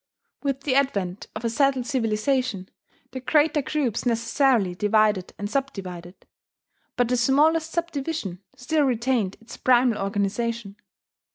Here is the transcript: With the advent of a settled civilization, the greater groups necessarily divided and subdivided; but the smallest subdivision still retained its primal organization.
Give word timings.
With 0.41 0.61
the 0.61 0.73
advent 0.73 1.27
of 1.35 1.45
a 1.45 1.49
settled 1.51 1.85
civilization, 1.85 2.67
the 3.11 3.19
greater 3.19 3.61
groups 3.61 4.03
necessarily 4.03 4.73
divided 4.73 5.31
and 5.37 5.47
subdivided; 5.47 6.25
but 6.95 7.07
the 7.07 7.17
smallest 7.17 7.69
subdivision 7.71 8.41
still 8.55 8.81
retained 8.83 9.37
its 9.39 9.57
primal 9.57 9.99
organization. 9.99 10.77